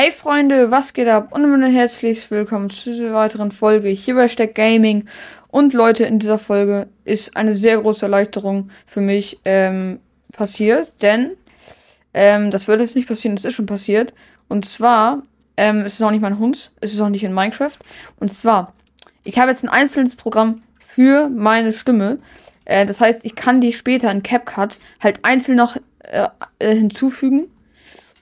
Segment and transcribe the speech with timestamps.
[0.00, 1.32] Hey Freunde, was geht ab?
[1.32, 5.08] Und herzlich willkommen zu dieser weiteren Folge hier bei Steck Gaming.
[5.50, 9.98] Und Leute, in dieser Folge ist eine sehr große Erleichterung für mich ähm,
[10.32, 11.32] passiert, denn
[12.14, 14.14] ähm, das wird jetzt nicht passieren, das ist schon passiert.
[14.46, 15.24] Und zwar,
[15.56, 17.78] ähm, es ist auch nicht mein Hund, es ist auch nicht in Minecraft.
[18.20, 18.74] Und zwar,
[19.24, 22.20] ich habe jetzt ein einzelnes Programm für meine Stimme.
[22.66, 25.74] Äh, das heißt, ich kann die später in CapCut halt einzeln noch
[26.04, 26.28] äh,
[26.60, 27.48] äh, hinzufügen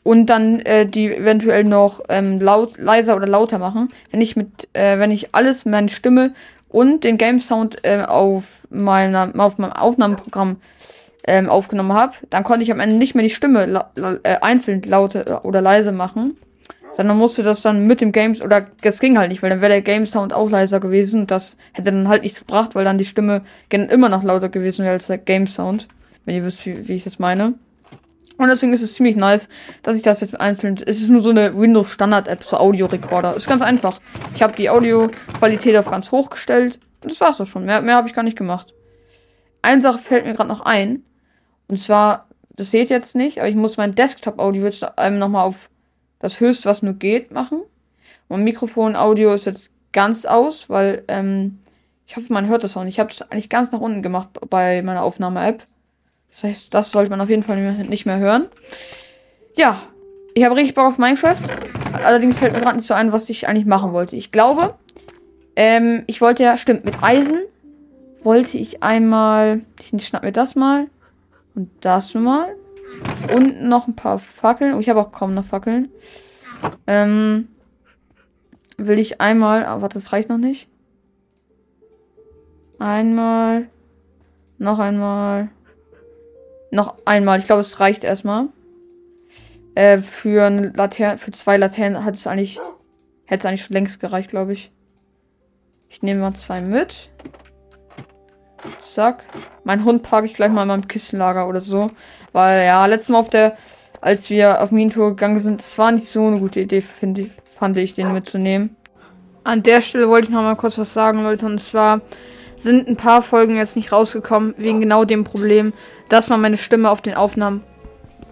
[0.07, 3.89] und dann äh, die eventuell noch ähm, laut, leiser oder lauter machen.
[4.13, 6.33] Wenn ich mit, äh, wenn ich alles, meine Stimme
[6.69, 10.59] und den Game Sound äh, auf meiner, auf meinem Aufnahmeprogramm
[11.27, 14.83] ähm, aufgenommen habe, dann konnte ich am Ende nicht mehr die Stimme la äh, einzeln
[14.83, 16.37] lauter oder leise machen,
[16.93, 19.73] sondern musste das dann mit dem Games oder das ging halt nicht, weil dann wäre
[19.73, 22.99] der Game Sound auch leiser gewesen und das hätte dann halt nichts gebracht, weil dann
[22.99, 25.89] die Stimme immer noch lauter gewesen wäre als der Game Sound,
[26.25, 27.55] wenn ihr wisst, wie, wie ich das meine.
[28.39, 29.49] Und deswegen ist es ziemlich nice,
[29.83, 30.79] dass ich das jetzt einzeln.
[30.85, 33.35] Es ist nur so eine Windows Standard App, so Audio Recorder.
[33.37, 34.01] Ist ganz einfach.
[34.35, 36.79] Ich habe die Audioqualität auf ganz hoch gestellt.
[37.03, 37.65] Und das war's doch schon.
[37.65, 38.75] Mehr, mehr habe ich gar nicht gemacht.
[39.63, 41.03] Eine Sache fällt mir gerade noch ein.
[41.69, 45.47] Und zwar, das seht ihr jetzt nicht, aber ich muss mein Desktop-Audio jetzt einmal nochmal
[45.47, 45.71] auf
[46.19, 47.63] das höchste, was nur geht, machen.
[48.29, 51.59] Mein Mikrofon-Audio ist jetzt ganz aus, weil, ähm,
[52.07, 52.95] ich hoffe, man hört das auch nicht.
[52.95, 55.63] Ich habe das eigentlich ganz nach unten gemacht bei meiner Aufnahme-App.
[56.37, 58.49] Das heißt, das sollte man auf jeden Fall nicht mehr hören.
[59.57, 59.85] Ja,
[60.35, 61.39] ich habe richtig Bock auf Minecraft.
[62.05, 64.17] Allerdings fällt mir gerade nicht so ein, was ich eigentlich machen wollte.
[64.17, 64.75] Ich glaube,
[65.57, 67.39] ähm, ich wollte ja, stimmt, mit Eisen
[68.23, 70.89] wollte ich einmal, ich schnapp mir das mal
[71.55, 72.55] und das mal
[73.35, 74.75] und noch ein paar Fackeln.
[74.75, 75.89] Oh, ich habe auch kaum noch Fackeln.
[76.87, 77.49] Ähm,
[78.77, 80.69] will ich einmal, aber das reicht noch nicht.
[82.79, 83.69] Einmal,
[84.59, 85.49] noch einmal
[86.71, 87.39] noch einmal.
[87.39, 88.49] Ich glaube, es reicht erstmal.
[89.75, 92.59] Äh, für eine Laterne, für zwei Laternen hat es eigentlich,
[93.27, 94.71] hätte es eigentlich schon längst gereicht, glaube ich.
[95.89, 97.11] Ich nehme mal zwei mit.
[98.81, 99.27] Zack.
[99.65, 101.91] Mein Hund parke ich gleich mal in meinem Kistenlager oder so.
[102.33, 103.57] Weil, ja, letztes Mal auf der,
[104.01, 107.31] als wir auf Minentour gegangen sind, es war nicht so eine gute Idee, finde ich,
[107.59, 108.77] fand ich, den mitzunehmen.
[109.45, 111.47] An der Stelle wollte ich noch mal kurz was sagen, Leute.
[111.47, 112.01] Und zwar,
[112.57, 115.73] sind ein paar Folgen jetzt nicht rausgekommen, wegen genau dem Problem,
[116.09, 117.63] dass man meine Stimme auf den Aufnahmen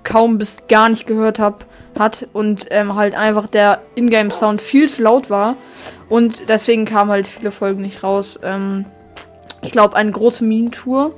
[0.05, 1.67] kaum bis gar nicht gehört hab,
[1.99, 5.57] hat und ähm, halt einfach der Ingame-Sound viel zu laut war.
[6.09, 8.39] Und deswegen kamen halt viele Folgen nicht raus.
[8.43, 8.85] Ähm,
[9.63, 11.15] ich glaube, eine große Minentour,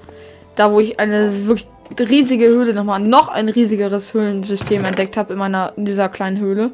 [0.54, 1.68] da wo ich eine wirklich
[1.98, 6.70] riesige Höhle nochmal, noch ein riesigeres Höhlensystem entdeckt habe in meiner, in dieser kleinen Höhle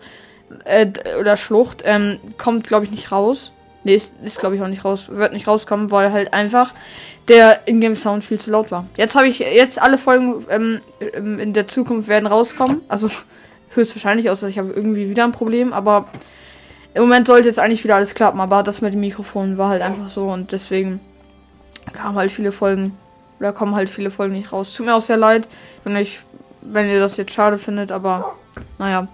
[0.64, 0.86] äh,
[1.18, 3.52] oder Schlucht, ähm, kommt glaube ich nicht raus.
[3.84, 6.72] Nee, ist, ist glaube ich auch nicht raus, wird nicht rauskommen, weil halt einfach
[7.28, 8.86] der Ingame Sound viel zu laut war.
[8.96, 13.10] Jetzt habe ich jetzt alle Folgen ähm, ähm, in der Zukunft werden rauskommen, also
[13.74, 16.08] höchstwahrscheinlich, außer ich habe irgendwie wieder ein Problem, aber
[16.94, 19.82] im Moment sollte jetzt eigentlich wieder alles klappen, aber das mit dem Mikrofon war halt
[19.82, 21.00] einfach so und deswegen
[21.92, 22.96] kamen halt viele Folgen
[23.40, 24.74] oder kommen halt viele Folgen nicht raus.
[24.74, 25.48] Tut mir auch sehr leid,
[25.84, 26.20] wenn ich
[26.60, 28.36] wenn ihr das jetzt schade findet, aber
[28.78, 29.08] naja,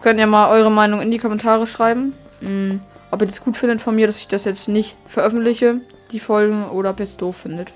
[0.00, 2.14] könnt ihr mal eure Meinung in die Kommentare schreiben.
[2.40, 2.80] Mhm
[3.10, 5.80] ob ihr das gut findet von mir, dass ich das jetzt nicht veröffentliche,
[6.12, 7.72] die Folgen, oder ob ihr es doof findet.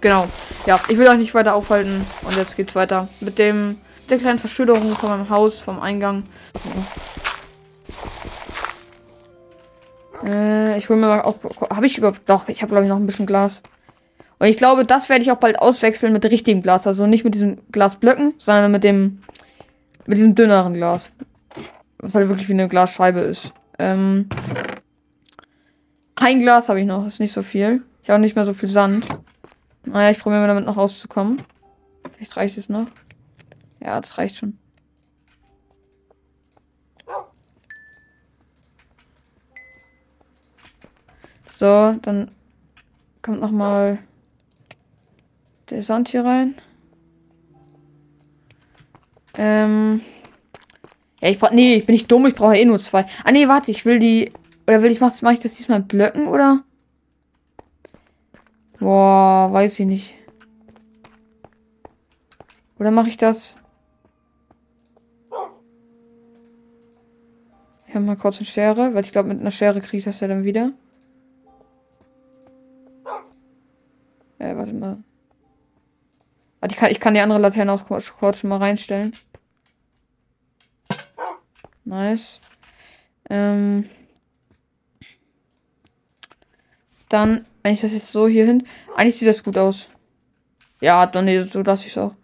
[0.00, 0.28] Genau.
[0.66, 2.06] Ja, ich will euch nicht weiter aufhalten.
[2.22, 3.78] Und jetzt geht's weiter mit dem
[4.08, 6.22] mit der kleinen Verschönerung von meinem Haus, vom Eingang.
[10.24, 11.36] Äh, ich hole mir mal auch.
[11.68, 12.20] Habe ich überhaupt.
[12.26, 13.62] Doch, ich habe glaube ich noch ein bisschen Glas.
[14.38, 16.86] Und ich glaube, das werde ich auch bald auswechseln mit richtigem Glas.
[16.86, 19.18] Also nicht mit diesen Glasblöcken, sondern mit dem.
[20.06, 21.10] Mit diesem dünneren Glas.
[21.98, 23.52] Was halt wirklich wie eine Glasscheibe ist.
[23.78, 24.28] Ähm,
[26.16, 27.82] ein Glas habe ich noch, ist nicht so viel.
[28.02, 29.08] Ich habe nicht mehr so viel Sand.
[29.84, 31.42] Naja, ich probiere mal damit noch rauszukommen.
[32.12, 32.86] Vielleicht reicht es noch.
[33.80, 34.58] Ja, das reicht schon.
[41.54, 42.30] So, dann
[43.20, 43.98] kommt noch mal
[45.70, 46.54] der Sand hier rein.
[49.34, 50.00] Ähm,
[51.20, 51.50] ja, ich brauch.
[51.50, 53.06] Nee, ich bin nicht dumm, ich brauche eh nur zwei.
[53.24, 54.32] Ah, nee, warte, ich will die.
[54.66, 56.62] Oder will ich, mach, mach ich das diesmal Blöcken, oder?
[58.78, 60.14] Boah, weiß ich nicht.
[62.78, 63.56] Oder mache ich das?
[67.88, 70.20] Ich habe mal kurz eine Schere, weil ich glaube, mit einer Schere kriege ich das
[70.20, 70.72] ja dann wieder.
[74.38, 74.98] Äh, warte mal.
[76.60, 79.12] Warte, ich kann, ich kann die andere Laterne auch kurz, kurz mal reinstellen.
[81.88, 82.42] Nice.
[83.30, 83.88] Ähm,
[87.08, 88.66] dann, wenn ich das jetzt so hier hin.
[88.94, 89.88] Eigentlich sieht das gut aus.
[90.82, 92.14] Ja, dann nee, so lasse ich es auch.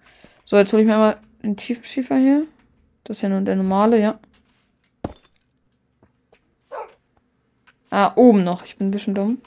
[0.44, 2.46] So, jetzt hole ich mir mal den Tiefschiefer hier.
[3.04, 4.18] Das ist ja nur der normale, ja.
[7.90, 8.66] Ah, oben noch.
[8.66, 9.40] Ich bin ein bisschen dumm.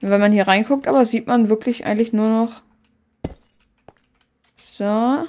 [0.00, 2.62] Wenn man hier reinguckt, aber sieht man wirklich eigentlich nur noch.
[4.78, 5.26] So.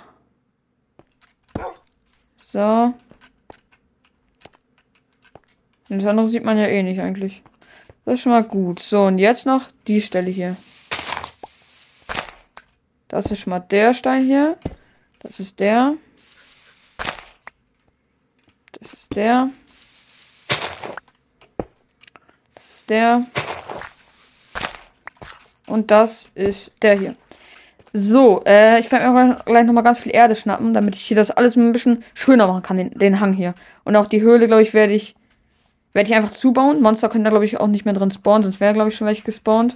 [2.38, 2.94] So.
[5.90, 7.42] Und das andere sieht man ja eh nicht eigentlich.
[8.06, 8.80] Das ist schon mal gut.
[8.80, 10.56] So, und jetzt noch die Stelle hier.
[13.08, 14.56] Das ist schon mal der Stein hier.
[15.18, 15.96] Das ist der.
[18.74, 19.50] Das ist der.
[22.54, 23.26] Das ist der.
[25.66, 27.16] Und das ist der hier.
[27.94, 31.32] So, äh, ich werde mir gleich nochmal ganz viel Erde schnappen, damit ich hier das
[31.32, 33.56] alles ein bisschen schöner machen kann, den, den Hang hier.
[33.84, 35.16] Und auch die Höhle, glaube ich, werde ich
[35.94, 36.82] werde ich einfach zubauen.
[36.82, 39.08] Monster können da, glaube ich, auch nicht mehr drin spawnen, sonst wäre, glaube ich, schon
[39.08, 39.76] welche gespawnt.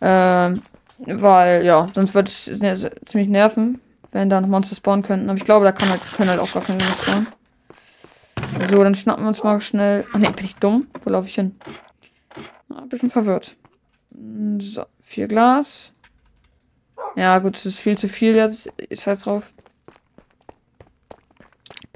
[0.00, 0.62] Ähm,
[0.98, 3.80] weil, ja, sonst würde es ne ziemlich nerven,
[4.12, 5.28] wenn da noch Monster spawnen könnten.
[5.28, 7.26] Aber ich glaube, da kann halt, können halt auch gar keine spawnen.
[8.70, 10.04] So, dann schnappen wir uns mal schnell.
[10.12, 10.86] Ach ne, bin ich dumm?
[11.02, 11.56] Wo laufe ich hin?
[12.70, 13.56] Ah, ein bisschen verwirrt.
[14.60, 15.92] So, vier Glas.
[17.16, 18.70] Ja, gut, das ist viel zu viel jetzt.
[18.92, 19.44] Scheiß drauf.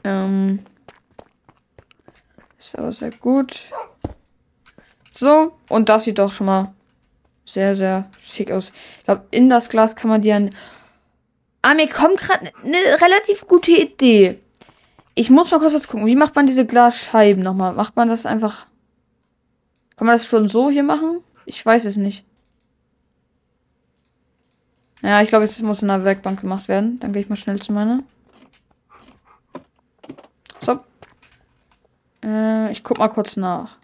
[0.05, 0.61] Ähm.
[2.59, 3.61] Ist aber sehr gut.
[5.11, 6.73] So, und das sieht doch schon mal
[7.45, 8.73] sehr, sehr schick aus.
[8.99, 10.51] Ich glaube, in das Glas kann man die an.
[11.61, 14.41] Ah, mir kommt gerade eine relativ gute Idee.
[15.15, 16.07] Ich muss mal kurz was gucken.
[16.07, 17.75] Wie macht man diese Glasscheiben nochmal?
[17.75, 18.65] Macht man das einfach.
[19.97, 21.21] Kann man das schon so hier machen?
[21.45, 22.25] Ich weiß es nicht.
[25.03, 27.01] Ja, ich glaube, es muss in der Werkbank gemacht werden.
[27.01, 28.05] Dann gehe ich mal schnell zu meiner.
[30.61, 30.79] So.
[32.25, 33.77] Äh, ich guck mal kurz nach.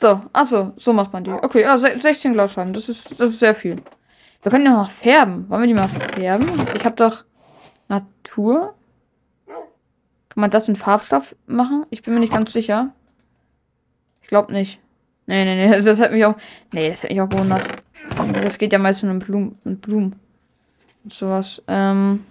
[0.00, 1.32] So, achso, so macht man die.
[1.32, 3.76] Okay, ja, 16 Glasscheiben, das ist, das ist sehr viel.
[4.42, 5.50] Wir können ja noch färben.
[5.50, 6.64] Wollen wir die mal färben?
[6.76, 7.24] Ich habe doch
[7.88, 8.74] Natur.
[9.46, 11.84] Kann man das in Farbstoff machen?
[11.90, 12.94] Ich bin mir nicht ganz sicher.
[14.28, 14.78] Ich glaube nicht.
[15.24, 16.36] Nee, nee, nee, das hat mich auch.
[16.70, 17.62] Nee, das hat mich auch gewundert.
[18.42, 19.56] Das geht ja meistens mit Blumen.
[19.64, 20.16] Mit Blumen.
[21.02, 21.62] Und sowas.
[21.66, 22.26] Ähm.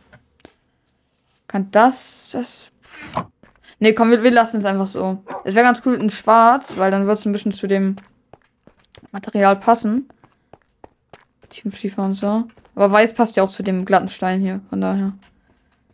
[1.48, 2.30] Kann das.
[2.34, 2.70] Das.
[3.80, 5.24] Nee, komm, wir, wir lassen es einfach so.
[5.44, 7.96] Es wäre ganz cool in schwarz, weil dann wird es ein bisschen zu dem
[9.12, 10.08] Material passen.
[11.50, 12.44] Tiefenschiefer und so.
[12.76, 14.62] Aber weiß passt ja auch zu dem glatten Stein hier.
[14.70, 15.14] Von daher.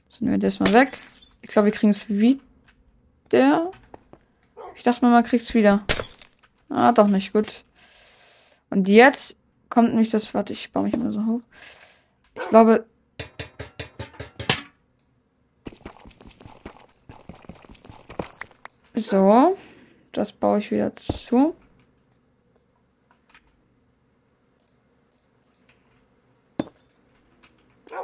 [0.09, 0.89] So, nehmen wir das mal weg.
[1.41, 3.71] Ich glaube, wir kriegen es wieder.
[4.75, 5.83] Ich dachte mal, man kriegt es wieder.
[6.69, 7.33] Ah, doch nicht.
[7.33, 7.63] Gut.
[8.69, 9.35] Und jetzt
[9.69, 10.33] kommt nämlich das.
[10.33, 11.41] Warte, ich baue mich immer so hoch.
[12.35, 12.85] Ich glaube.
[18.95, 19.57] So.
[20.11, 21.55] Das baue ich wieder zu.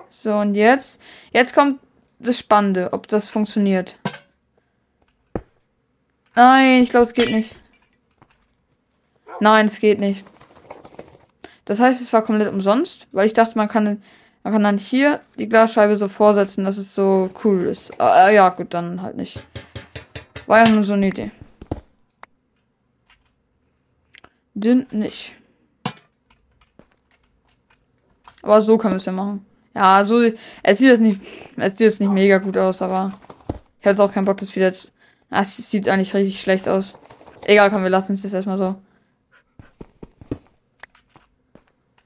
[0.09, 0.99] So, und jetzt.
[1.31, 1.79] Jetzt kommt
[2.19, 3.97] das Spannende, ob das funktioniert.
[6.39, 7.53] Nein, ich glaube, es geht nicht.
[9.41, 10.23] Nein, es geht nicht.
[11.65, 14.01] Das heißt, es war komplett umsonst, weil ich dachte, man kann,
[14.43, 17.91] man kann dann hier die Glasscheibe so vorsetzen, dass es so cool ist.
[17.99, 19.43] Äh, ja, gut, dann halt nicht.
[20.47, 21.31] War ja nur so eine Idee.
[24.53, 25.33] Dünn nicht.
[28.43, 29.45] Aber so können wir es ja machen.
[29.75, 31.19] Ja, so, es sieht jetzt nicht,
[31.57, 33.11] es sieht jetzt nicht mega gut aus, aber
[33.81, 34.93] ich hätte auch keinen Bock, das wieder jetzt
[35.29, 36.97] Es sieht eigentlich richtig schlecht aus.
[37.45, 38.75] Egal, komm, wir lassen es jetzt erstmal so.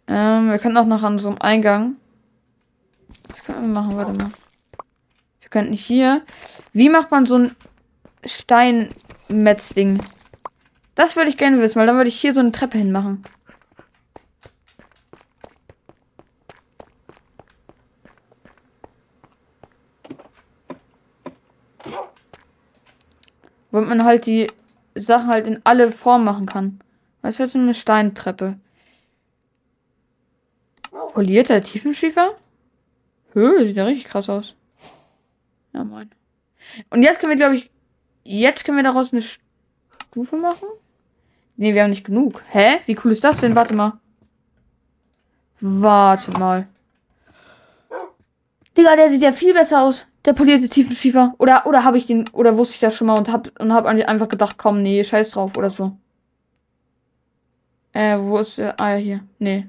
[0.08, 1.96] Ähm, wir können auch noch an so einem Eingang.
[3.30, 3.96] Was können wir machen?
[3.96, 4.32] Warte mal.
[5.42, 6.22] Wir könnten hier.
[6.74, 7.56] Wie macht man so ein
[8.26, 10.04] Steinmetz-Ding?
[10.96, 13.24] Das würde ich gerne wissen, weil dann würde ich hier so eine Treppe hinmachen.
[23.74, 24.52] Womit man halt die
[24.94, 26.80] Sachen halt in alle Formen machen kann.
[27.24, 28.60] Was ist jetzt eine Steintreppe?
[31.14, 32.36] Polierter Tiefenschiefer?
[33.34, 34.56] Höh, sieht ja richtig krass aus.
[35.74, 36.12] Ja, moin.
[36.92, 37.72] Und jetzt können wir, glaube ich,
[38.24, 40.68] jetzt können wir daraus eine Stufe machen?
[41.58, 42.44] Ne, wir haben nicht genug.
[42.50, 42.80] Hä?
[42.86, 43.56] Wie cool ist das denn?
[43.56, 44.00] Warte mal.
[45.62, 46.68] Warte mal.
[48.78, 50.06] Digga, der sieht ja viel besser aus.
[50.26, 51.36] Der polierte Tiefenschiefer.
[51.38, 53.86] Oder, oder habe ich den, oder wusste ich das schon mal und hab, und hab
[53.86, 55.98] einfach gedacht, komm, nee, scheiß drauf oder so.
[57.92, 58.80] Äh, wo ist der?
[58.80, 59.22] Ah, hier.
[59.40, 59.68] Nee.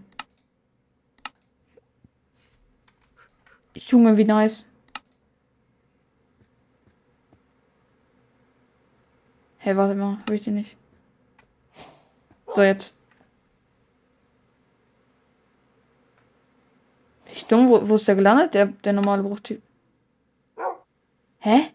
[3.75, 4.65] Junge, wie nice.
[9.59, 10.77] Hä, hey, warte mal, habe ich den nicht?
[12.55, 12.95] So, jetzt.
[17.33, 18.55] Ich dumm, wo, wo ist der gelandet?
[18.55, 19.61] Der, der normale Bruchtyp.
[21.45, 21.71] Hä?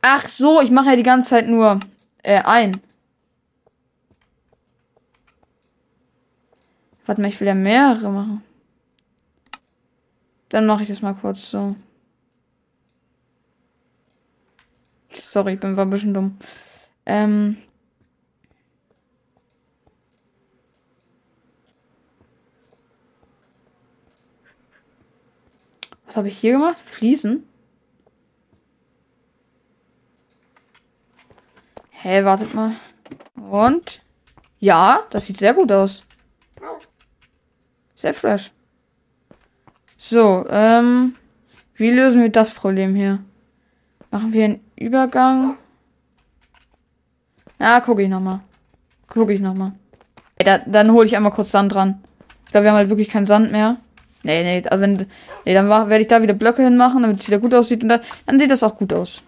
[0.00, 1.80] Ach so, ich mache ja die ganze Zeit nur
[2.22, 2.80] äh, ein.
[7.04, 8.44] Warte mal, ich will ja mehrere machen.
[10.50, 11.74] Dann mache ich das mal kurz so.
[15.10, 16.38] Sorry, ich bin war ein bisschen dumm.
[17.06, 17.56] Ähm.
[26.14, 26.76] Was habe ich hier gemacht?
[26.78, 27.42] Fließen?
[31.90, 32.76] Hä, hey, wartet mal.
[33.34, 33.98] Und?
[34.60, 36.04] Ja, das sieht sehr gut aus.
[37.96, 38.52] Sehr fresh.
[39.96, 41.16] So, ähm.
[41.74, 43.18] Wie lösen wir das Problem hier?
[44.12, 45.58] Machen wir einen Übergang?
[47.58, 48.38] Ja, gucke ich nochmal.
[49.08, 49.72] Gucke ich nochmal.
[50.36, 52.04] Da, dann hole ich einmal kurz Sand dran.
[52.44, 53.78] Ich glaube, wir haben halt wirklich keinen Sand mehr.
[54.24, 55.06] Nee, nee, also wenn,
[55.44, 57.82] nee, dann werde ich da wieder Blöcke hinmachen, damit es wieder gut aussieht.
[57.82, 59.22] Und dann, dann sieht das auch gut aus.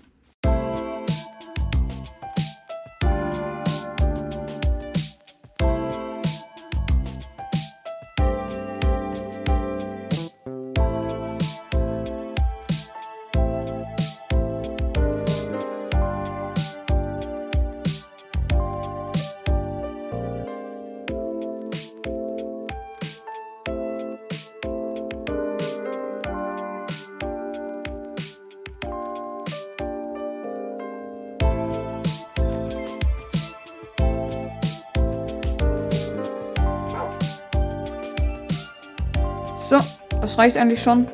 [40.26, 41.06] Das reicht eigentlich schon.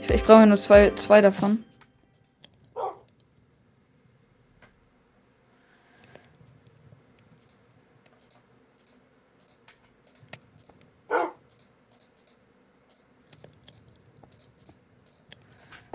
[0.00, 1.64] Ich, ich brauche nur zwei, zwei davon.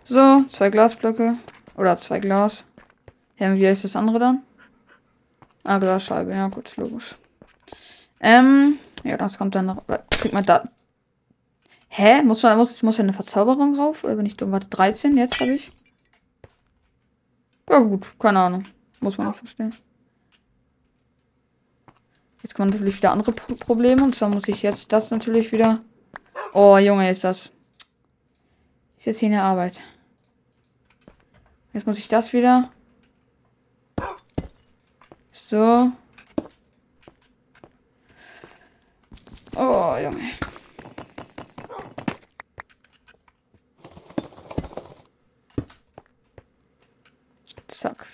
[0.03, 1.37] So, zwei Glasblöcke.
[1.77, 2.65] Oder zwei Glas.
[3.37, 4.43] Ja, wie heißt das andere dann?
[5.63, 6.31] Ah, Glasscheibe.
[6.31, 7.15] Ja, gut, logisch.
[8.19, 9.83] Ähm, ja, das kommt dann noch.
[10.09, 10.67] Kriegt man da
[11.95, 12.23] Hä?
[12.23, 14.03] Muss man muss, muss eine Verzauberung drauf?
[14.03, 14.51] Oder bin ich dumm?
[14.51, 15.71] Warte, 13, jetzt habe ich.
[17.69, 18.63] Ja gut, keine Ahnung.
[18.99, 19.75] Muss man nicht verstehen.
[22.41, 24.03] Jetzt kommen natürlich wieder andere P Probleme.
[24.03, 25.81] Und zwar muss ich jetzt das natürlich wieder.
[26.53, 27.53] Oh, Junge, ist das.
[28.97, 29.79] Ist jetzt hier in der Arbeit.
[31.73, 32.71] Jetzt muss ich das wieder.
[35.31, 35.91] So.
[39.55, 40.31] Oh, Junge.
[47.83, 48.07] Zack.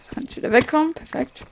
[0.00, 0.94] Das kann jetzt wieder wegkommen.
[0.94, 1.44] Perfekt.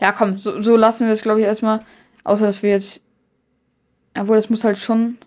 [0.00, 1.84] Ja, komm, so, so lassen wir es, glaube ich, erstmal.
[2.22, 3.00] Außer, dass wir jetzt.
[4.16, 5.18] Obwohl, das muss halt schon.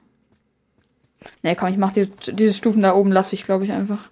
[1.44, 4.10] Ne, komm, ich mach die, diese Stufen da oben, lasse ich, glaube ich, einfach.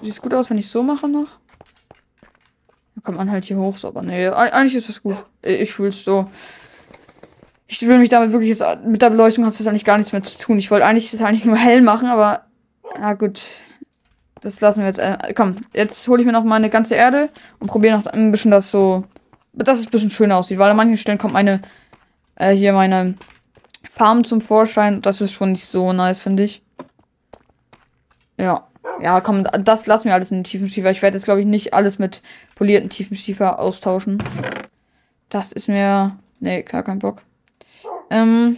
[0.00, 1.41] Sieht gut aus, wenn ich so mache noch
[3.02, 5.16] kommt man halt hier hoch, so, aber nee, eigentlich ist das gut.
[5.42, 6.30] Ich fühl's so.
[7.66, 10.22] Ich will mich damit wirklich jetzt, mit der Beleuchtung hat es eigentlich gar nichts mehr
[10.22, 10.58] zu tun.
[10.58, 12.42] Ich wollte eigentlich das eigentlich nur hell machen, aber,
[12.98, 13.42] na gut.
[14.42, 17.30] Das lassen wir jetzt, äh, komm, jetzt hole ich mir noch meine ganze Erde
[17.60, 19.04] und probiere noch ein bisschen das so,
[19.52, 21.62] dass es ein bisschen schöner aussieht, weil an manchen Stellen kommt meine,
[22.34, 23.14] äh, hier meine
[23.92, 25.00] Farm zum Vorschein.
[25.00, 26.62] Das ist schon nicht so nice, finde ich.
[28.36, 28.66] Ja.
[29.00, 30.90] Ja, komm, das lassen wir alles in den Tiefenschiefer.
[30.90, 32.22] Ich werde jetzt, glaube ich, nicht alles mit
[32.62, 34.22] polierten Tiefenschiefer austauschen.
[35.30, 36.16] Das ist mir.
[36.38, 37.22] Nee, gar kein Bock.
[38.08, 38.56] Ähm.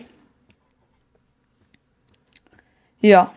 [3.00, 3.32] Ja.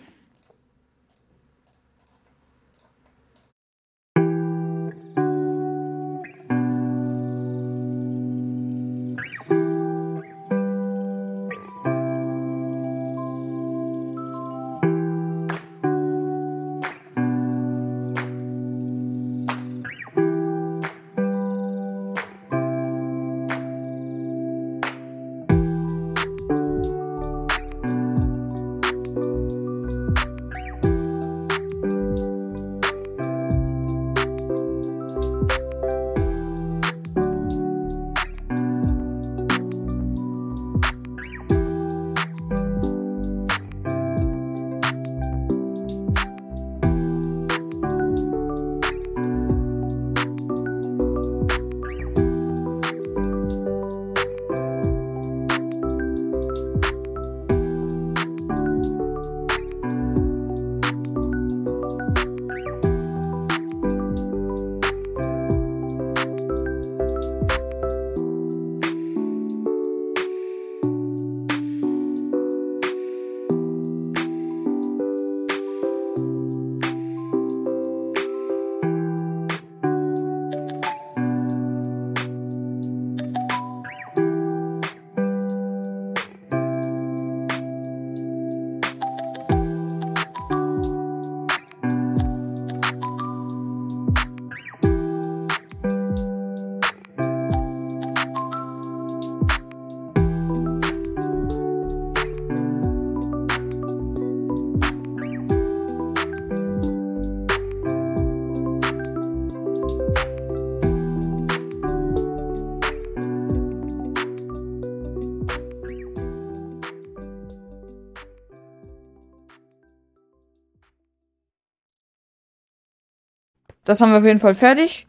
[123.88, 125.08] Das haben wir auf jeden Fall fertig.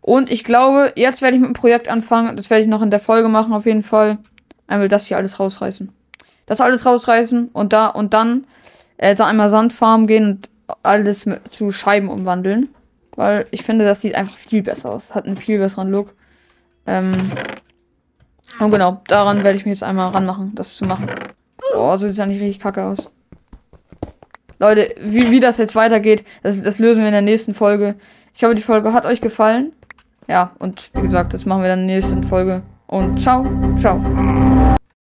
[0.00, 2.36] Und ich glaube, jetzt werde ich mit dem Projekt anfangen.
[2.36, 4.18] Das werde ich noch in der Folge machen, auf jeden Fall.
[4.68, 5.92] Einmal das hier alles rausreißen.
[6.46, 8.46] Das alles rausreißen und da und dann
[8.98, 10.48] äh, einmal Sandfarm gehen und
[10.82, 12.68] alles mit, zu Scheiben umwandeln.
[13.16, 15.14] Weil ich finde, das sieht einfach viel besser aus.
[15.14, 16.14] Hat einen viel besseren Look.
[16.86, 17.32] Ähm,
[18.60, 21.06] und genau, daran werde ich mich jetzt einmal ranmachen, das zu machen.
[21.72, 23.10] Boah, so sieht es eigentlich richtig kacke aus.
[24.58, 27.94] Leute, wie, wie das jetzt weitergeht, das, das lösen wir in der nächsten Folge.
[28.34, 29.72] Ich hoffe, die Folge hat euch gefallen.
[30.28, 32.62] Ja, und wie gesagt, das machen wir dann in der nächsten Folge.
[32.86, 33.46] Und ciao,
[33.78, 34.47] ciao.